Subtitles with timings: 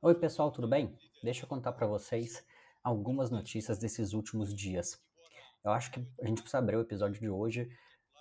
[0.00, 0.96] Oi, pessoal, tudo bem?
[1.24, 2.46] Deixa eu contar para vocês
[2.84, 4.96] algumas notícias desses últimos dias.
[5.64, 7.68] Eu acho que a gente precisa abrir o episódio de hoje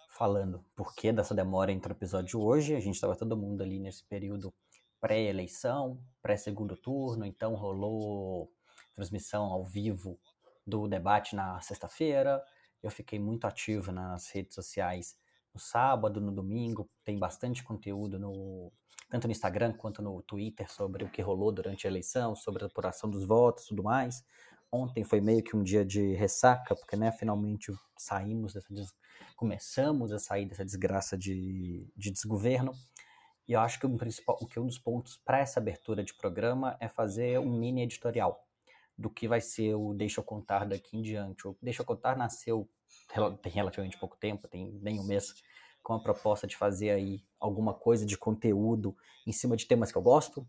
[0.09, 2.75] falando por que dessa demora entre o episódio de hoje.
[2.75, 4.51] A gente estava todo mundo ali nesse período
[4.99, 8.51] pré-eleição, pré-segundo turno, então rolou
[8.95, 10.19] transmissão ao vivo
[10.65, 12.43] do debate na sexta-feira.
[12.81, 15.15] Eu fiquei muito ativo nas redes sociais
[15.57, 18.71] no sábado, no domingo, tem bastante conteúdo no
[19.09, 22.67] tanto no Instagram quanto no Twitter sobre o que rolou durante a eleição, sobre a
[22.67, 24.23] apuração dos votos e tudo mais.
[24.69, 28.93] Ontem foi meio que um dia de ressaca, porque né, finalmente saímos dessa des...
[29.35, 32.73] começamos a sair dessa desgraça de, de desgoverno.
[33.47, 36.75] E eu acho que, um principal, que um dos pontos para essa abertura de programa
[36.81, 38.45] é fazer um mini editorial
[38.97, 41.47] do que vai ser o Deixa eu Contar daqui em diante.
[41.47, 42.69] O Deixa eu Contar nasceu
[43.41, 45.33] tem relativamente pouco tempo, tem nem um mês,
[45.83, 49.97] com a proposta de fazer aí alguma coisa de conteúdo em cima de temas que
[49.97, 50.47] eu gosto,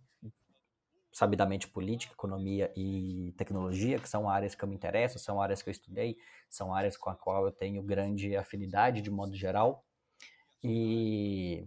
[1.13, 5.69] sabidamente política, economia e tecnologia, que são áreas que eu me interesso, são áreas que
[5.69, 6.17] eu estudei,
[6.49, 9.85] são áreas com a qual eu tenho grande afinidade de modo geral.
[10.63, 11.67] E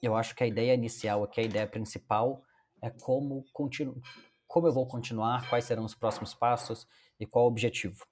[0.00, 2.42] eu acho que a ideia inicial aqui, a ideia principal
[2.80, 4.00] é como continuo,
[4.48, 6.88] como eu vou continuar, quais serão os próximos passos
[7.20, 8.04] e qual o objetivo.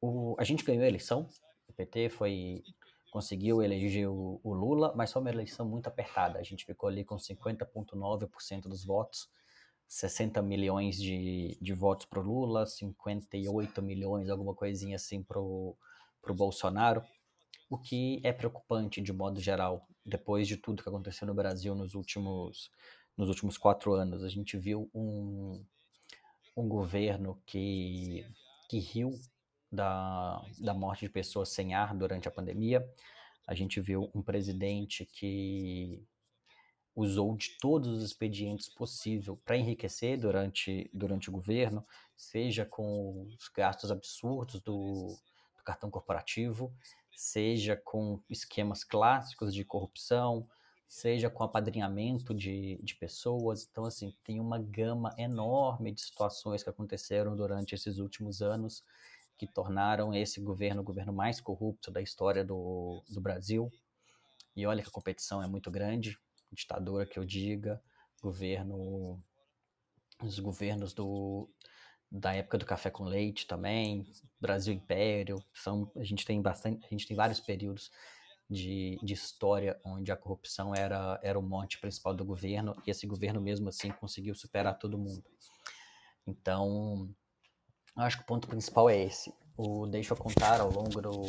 [0.00, 1.28] O, a gente ganhou a eleição,
[1.68, 2.62] o PT foi
[3.10, 6.38] conseguiu eleger o, o, Lula, mas foi uma eleição muito apertada.
[6.38, 9.30] A gente ficou ali com 50,9% dos votos,
[9.86, 15.76] 60 milhões de, de votos para o Lula, 58 milhões, alguma coisinha assim para o
[16.28, 17.02] Bolsonaro,
[17.70, 21.94] o que é preocupante de modo geral, depois de tudo que aconteceu no Brasil nos
[21.94, 22.70] últimos,
[23.18, 24.22] nos últimos quatro anos.
[24.22, 25.60] A gente viu um,
[26.56, 28.24] um governo que,
[28.70, 29.18] que riu
[29.70, 32.88] da, da morte de pessoas sem ar durante a pandemia.
[33.44, 36.00] A gente viu um presidente que
[36.94, 41.84] usou de todos os expedientes possíveis para enriquecer durante, durante o governo,
[42.16, 45.16] seja com os gastos absurdos do,
[45.56, 46.72] do cartão corporativo,
[47.14, 50.48] seja com esquemas clássicos de corrupção,
[50.88, 53.68] seja com apadrinhamento de, de pessoas.
[53.70, 58.82] Então, assim, tem uma gama enorme de situações que aconteceram durante esses últimos anos
[59.36, 63.70] que tornaram esse governo o governo mais corrupto da história do, do Brasil.
[64.56, 66.18] E olha que a competição é muito grande,
[66.50, 67.80] ditadura que eu diga,
[68.20, 69.22] governo,
[70.20, 71.48] os governos do,
[72.10, 74.10] da época do café com leite também,
[74.40, 77.92] Brasil Império, são, a gente tem bastante, a gente tem vários períodos
[78.48, 83.06] de, de história onde a corrupção era, era o monte principal do governo, e esse
[83.06, 85.24] governo mesmo assim conseguiu superar todo mundo.
[86.26, 87.08] Então,
[87.96, 89.34] acho que o ponto principal é esse.
[89.56, 91.22] O Deixa eu contar ao longo do,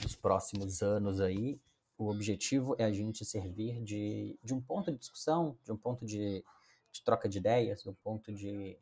[0.00, 1.60] dos próximos anos aí.
[1.98, 6.04] O objetivo é a gente servir de, de um ponto de discussão, de um ponto
[6.04, 6.44] de,
[6.92, 8.78] de troca de ideias, de um ponto de,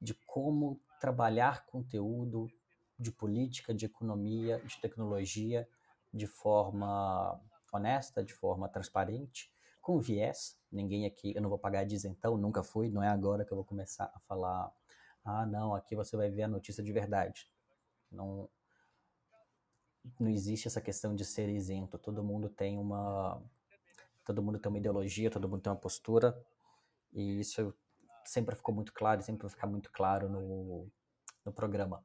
[0.00, 2.50] de como trabalhar conteúdo
[2.98, 5.66] de política, de economia, de tecnologia
[6.12, 7.40] de forma
[7.72, 10.58] honesta, de forma transparente, com viés.
[10.70, 13.56] Ninguém aqui, eu não vou pagar de isentão, nunca fui, não é agora que eu
[13.56, 14.72] vou começar a falar
[15.24, 17.48] ah, não, aqui você vai ver a notícia de verdade.
[18.10, 18.48] Não,
[20.18, 21.98] não existe essa questão de ser isento.
[21.98, 23.42] Todo mundo tem uma,
[24.24, 26.36] todo mundo tem uma ideologia, todo mundo tem uma postura,
[27.12, 27.74] e isso
[28.24, 30.88] sempre ficou muito claro sempre vai ficar muito claro no,
[31.44, 32.04] no programa.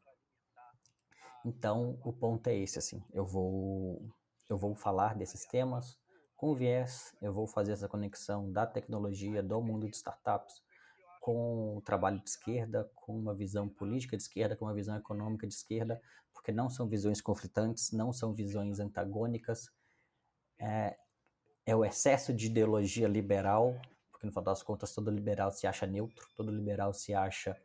[1.46, 4.02] Então, o ponto é esse, assim, eu vou,
[4.50, 5.96] eu vou falar desses temas
[6.36, 10.64] com viés, eu vou fazer essa conexão da tecnologia, do mundo de startups,
[11.22, 15.46] com o trabalho de esquerda, com uma visão política de esquerda, com uma visão econômica
[15.46, 16.02] de esquerda,
[16.34, 19.70] porque não são visões conflitantes, não são visões antagônicas.
[20.58, 20.98] É,
[21.64, 23.80] é o excesso de ideologia liberal,
[24.12, 27.56] porque no final das contas todo liberal se acha neutro, todo liberal se acha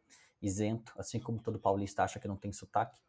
[0.41, 3.01] isento, assim como todo paulista acha que não tem sotaque.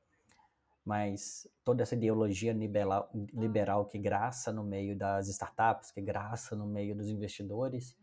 [0.83, 6.65] Mas toda essa ideologia liberal, liberal que graça no meio das startups, que graça no
[6.65, 7.95] meio dos investidores,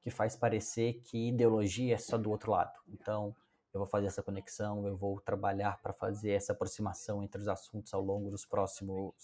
[0.00, 2.72] que faz parecer que ideologia é só do outro lado.
[2.88, 3.34] Então,
[3.72, 7.94] eu vou fazer essa conexão, eu vou trabalhar para fazer essa aproximação entre os assuntos
[7.94, 9.14] ao longo dos próximos,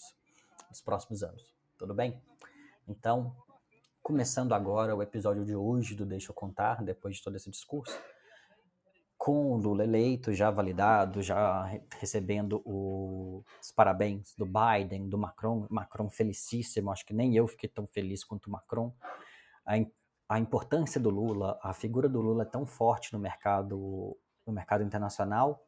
[0.69, 1.53] dos próximos anos.
[1.77, 2.21] Tudo bem?
[2.87, 3.35] Então,
[4.01, 7.99] começando agora o episódio de hoje do Deixa eu Contar, depois de todo esse discurso,
[9.27, 11.69] com o Lula eleito, já validado, já
[11.99, 17.85] recebendo os parabéns do Biden, do Macron, Macron felicíssimo, acho que nem eu fiquei tão
[17.85, 18.95] feliz quanto o Macron,
[19.65, 19.75] a
[20.29, 24.83] a importância do Lula, a figura do Lula é tão forte no mercado, no mercado
[24.83, 25.61] internacional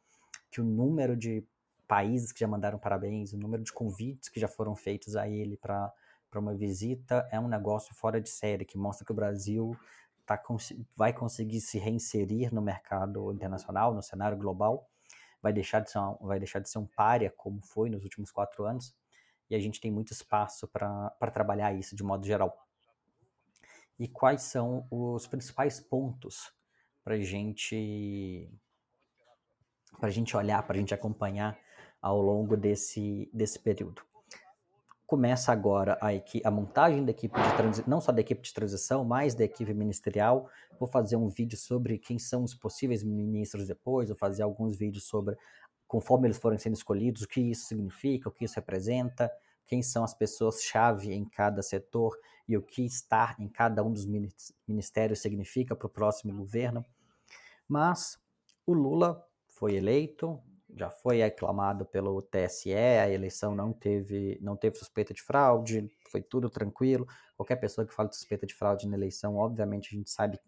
[0.50, 1.46] que o número de
[1.86, 5.58] países que já mandaram parabéns, o número de convites que já foram feitos a ele
[5.58, 5.94] para
[6.36, 9.78] uma visita é um negócio fora de série, que mostra que o Brasil
[10.38, 10.44] tá,
[10.96, 14.88] vai conseguir se reinserir no mercado internacional, no cenário global,
[15.42, 18.32] vai deixar de ser, uma, vai deixar de ser um párea como foi nos últimos
[18.32, 18.96] quatro anos,
[19.50, 22.56] e a gente tem muito espaço para trabalhar isso de modo geral.
[23.98, 26.54] E quais são os principais pontos
[27.04, 28.48] para gente,
[30.00, 31.58] a gente olhar, para a gente acompanhar
[32.00, 34.09] ao longo desse, desse período?
[35.10, 38.54] Começa agora a, equipe, a montagem da equipe de transição, não só da equipe de
[38.54, 40.48] transição, mas da equipe ministerial.
[40.80, 45.06] Vou fazer um vídeo sobre quem são os possíveis ministros depois, vou fazer alguns vídeos
[45.06, 45.36] sobre
[45.88, 49.32] conforme eles forem sendo escolhidos, o que isso significa, o que isso representa,
[49.66, 52.16] quem são as pessoas-chave em cada setor
[52.48, 54.06] e o que estar em cada um dos
[54.68, 56.86] ministérios significa para o próximo governo.
[57.68, 58.20] Mas
[58.64, 60.40] o Lula foi eleito,
[60.76, 66.22] já foi aclamado pelo TSE, a eleição não teve, não teve suspeita de fraude, foi
[66.22, 67.08] tudo tranquilo.
[67.36, 70.40] Qualquer pessoa que fala de suspeita de fraude na eleição, obviamente a gente sabe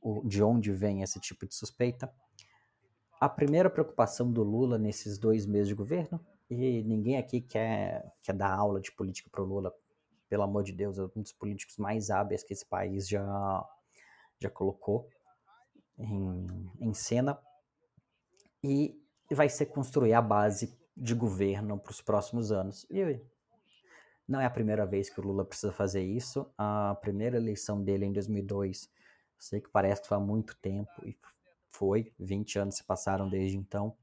[0.00, 2.12] o, de onde vem esse tipo de suspeita.
[3.20, 6.20] A primeira preocupação do Lula nesses dois meses de governo,
[6.50, 9.74] e ninguém aqui quer, quer dar aula de política para o Lula,
[10.28, 13.64] pelo amor de Deus, é um dos políticos mais hábeis que esse país já,
[14.38, 15.08] já colocou
[15.98, 16.46] em,
[16.80, 17.38] em cena.
[18.62, 19.00] E
[19.32, 22.86] vai ser construir a base de governo para os próximos anos.
[22.90, 23.20] E
[24.26, 26.46] não é a primeira vez que o Lula precisa fazer isso.
[26.56, 28.90] A primeira eleição dele em 2002,
[29.38, 31.16] sei que parece que foi há muito tempo, e
[31.70, 33.96] foi, 20 anos se passaram desde então.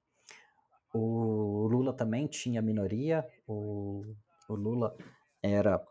[0.94, 4.04] O Lula também tinha minoria, o,
[4.48, 4.96] o Lula
[5.42, 5.82] era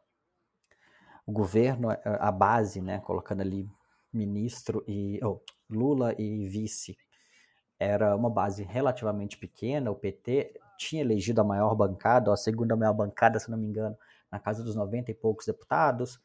[1.27, 3.69] o governo, a base, né, colocando ali
[4.13, 6.99] ministro e oh, Lula e vice
[7.81, 12.93] era uma base relativamente pequena, o PT tinha elegido a maior bancada, a segunda maior
[12.93, 13.97] bancada, se não me engano,
[14.31, 16.21] na casa dos 90 e poucos deputados,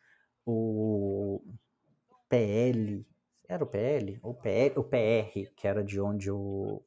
[0.46, 1.42] o
[2.28, 3.08] PL,
[3.48, 4.20] era o PL?
[4.22, 6.82] O, PL, o PR, que era de onde o,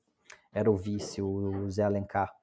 [0.52, 2.36] era o vice, o Zé Alencar,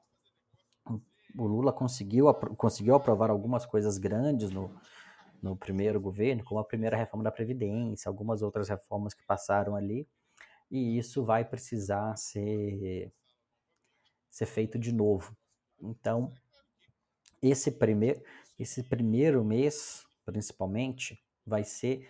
[1.35, 4.79] O Lula conseguiu, conseguiu aprovar algumas coisas grandes no,
[5.41, 10.07] no primeiro governo, como a primeira reforma da Previdência, algumas outras reformas que passaram ali,
[10.69, 13.11] e isso vai precisar ser,
[14.29, 15.35] ser feito de novo.
[15.81, 16.31] Então,
[17.43, 18.21] esse primeiro,
[18.57, 22.07] esse primeiro mês, principalmente, vai ser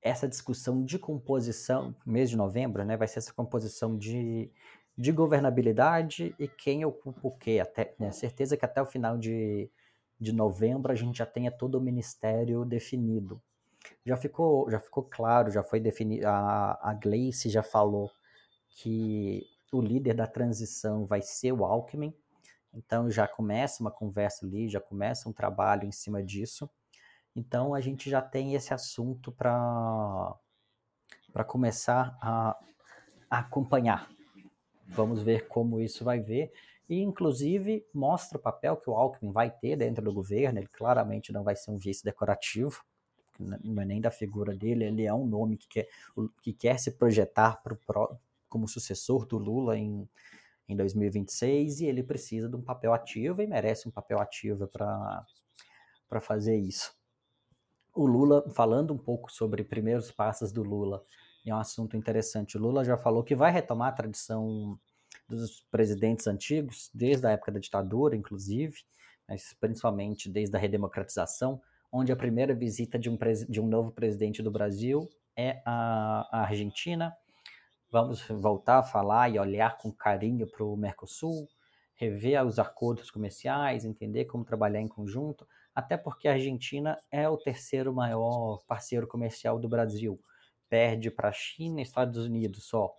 [0.00, 4.50] essa discussão de composição, mês de novembro, né, vai ser essa composição de,
[4.96, 7.60] de governabilidade e quem ocupa o quê.
[7.60, 9.70] Até, né, certeza que até o final de,
[10.18, 13.40] de novembro a gente já tenha todo o ministério definido.
[14.04, 18.10] Já ficou, já ficou claro, já foi definido, a, a Gleice já falou
[18.68, 22.14] que o líder da transição vai ser o Alckmin,
[22.74, 26.68] então já começa uma conversa ali, já começa um trabalho em cima disso.
[27.34, 30.34] Então a gente já tem esse assunto para
[31.32, 32.58] para começar a,
[33.30, 34.10] a acompanhar.
[34.86, 36.52] Vamos ver como isso vai ver
[36.88, 40.58] e inclusive mostra o papel que o Alckmin vai ter dentro do governo.
[40.58, 42.84] Ele claramente não vai ser um vice decorativo,
[43.38, 45.88] não é nem da figura dele, ele é um nome que quer,
[46.42, 47.78] que quer se projetar pro,
[48.48, 50.06] como sucessor do Lula em,
[50.68, 56.20] em 2026 e ele precisa de um papel ativo e merece um papel ativo para
[56.20, 56.94] fazer isso.
[57.94, 61.04] O Lula, falando um pouco sobre primeiros passos do Lula,
[61.44, 62.56] é um assunto interessante.
[62.56, 64.78] O Lula já falou que vai retomar a tradição
[65.28, 68.76] dos presidentes antigos, desde a época da ditadura, inclusive,
[69.28, 74.42] mas principalmente desde a redemocratização, onde a primeira visita de um, de um novo presidente
[74.42, 77.14] do Brasil é a, a Argentina,
[77.92, 81.46] Vamos voltar a falar e olhar com carinho para o Mercosul,
[81.94, 87.36] rever os acordos comerciais, entender como trabalhar em conjunto, até porque a Argentina é o
[87.36, 90.18] terceiro maior parceiro comercial do Brasil.
[90.70, 92.90] Perde para a China e Estados Unidos só.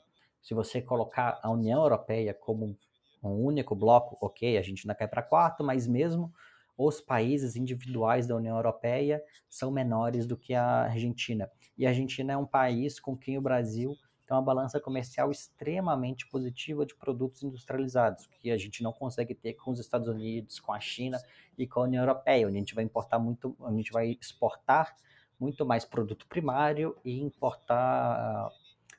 [0.43, 2.77] Se você colocar a União Europeia como
[3.23, 6.31] um único bloco, ok, a gente ainda cai para quarto, mas mesmo
[6.77, 11.49] os países individuais da União Europeia são menores do que a Argentina.
[11.75, 13.97] E a Argentina é um país com quem o Brasil
[14.33, 19.71] uma balança comercial extremamente positiva de produtos industrializados, que a gente não consegue ter com
[19.71, 21.21] os Estados Unidos, com a China
[21.57, 24.95] e com a União Europeia, onde a gente vai importar muito, a gente vai exportar
[25.39, 28.49] muito mais produto primário e importar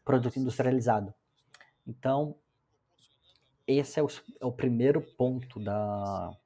[0.04, 1.14] produto industrializado.
[1.86, 2.36] Então,
[3.66, 4.08] esse é o,
[4.40, 6.36] é o primeiro ponto da,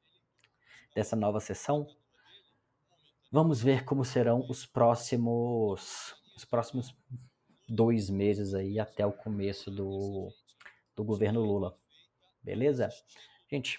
[0.95, 1.87] dessa nova sessão.
[3.31, 6.97] Vamos ver como serão os próximos, os próximos
[7.69, 10.33] dois meses aí até o começo do,
[10.97, 11.77] do governo Lula.
[12.43, 12.89] Beleza?
[13.51, 13.79] Gente,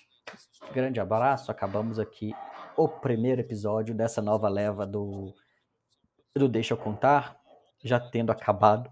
[0.74, 1.52] grande abraço.
[1.52, 2.34] Acabamos aqui
[2.78, 5.34] o primeiro episódio dessa nova leva do,
[6.36, 7.40] do Deixa Eu Contar,
[7.84, 8.92] já tendo acabado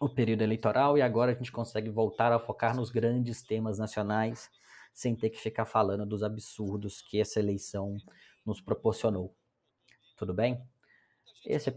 [0.00, 4.50] o período eleitoral e agora a gente consegue voltar a focar nos grandes temas nacionais
[4.92, 7.96] sem ter que ficar falando dos absurdos que essa eleição
[8.44, 9.34] nos proporcionou.
[10.16, 10.62] Tudo bem?
[11.44, 11.76] Esse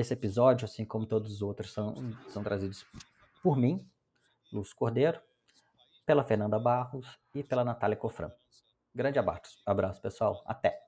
[0.00, 1.94] esse episódio, assim como todos os outros, são,
[2.28, 2.84] são trazidos
[3.42, 3.88] por mim,
[4.52, 5.20] Lúcio Cordeiro,
[6.06, 8.30] pela Fernanda Barros e pela Natália Cofran.
[8.94, 10.42] Grande abraço, abraço pessoal.
[10.46, 10.87] Até!